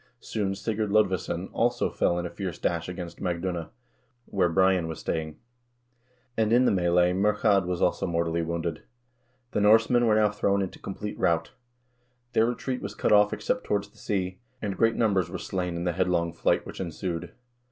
Soon 0.19 0.55
Sigurd 0.55 0.89
Lodvesson 0.89 1.47
also 1.53 1.91
fell 1.91 2.17
in 2.17 2.25
a 2.25 2.29
fierce 2.31 2.57
dash 2.57 2.89
against 2.89 3.21
Magduna, 3.21 3.69
where 4.25 4.49
Brian 4.49 4.87
was 4.87 4.99
staying. 4.99 5.37
He 6.35 6.43
was 6.43 6.49
met 6.49 6.49
by 6.49 6.49
Murchad's 6.49 6.49
forces, 6.49 6.51
and 6.51 6.53
in 6.53 6.65
the 6.65 6.71
melee 6.71 7.13
Murchad 7.13 7.65
was 7.67 7.81
also 7.83 8.07
mortally 8.07 8.41
wounded. 8.41 8.81
The 9.51 9.61
Norsemen 9.61 10.07
were 10.07 10.15
now 10.15 10.31
thrown 10.31 10.63
into 10.63 10.79
complete 10.79 11.19
rout. 11.19 11.51
Their 12.33 12.47
retreat 12.47 12.81
was 12.81 12.95
cut 12.95 13.11
off 13.11 13.31
except 13.31 13.63
toward 13.65 13.83
the 13.83 13.97
sea, 13.99 14.39
and 14.59 14.75
great 14.75 14.95
numbers 14.95 15.29
were 15.29 15.37
slain 15.37 15.75
in 15.75 15.83
the 15.83 15.93
headlong 15.93 16.33
flight 16.33 16.65
which 16.65 16.81
ensued. 16.81 17.33